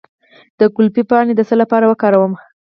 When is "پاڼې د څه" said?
1.09-1.55